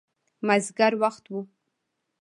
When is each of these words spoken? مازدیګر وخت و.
مازدیګر 0.47 0.93
وخت 1.01 1.23
و. 1.33 1.33